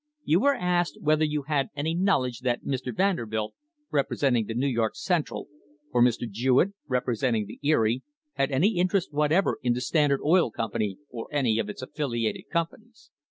[0.23, 2.91] You were asked whether you had any knowledge that Mr.
[2.91, 3.53] Vanderbilt,
[3.91, 5.47] representing the New York Central,
[5.91, 6.27] or Mr.
[6.27, 8.01] Jewett, representing the Erie,
[8.33, 13.11] had any interest whatever in the Standard Oil Company or any of its affiliated companies.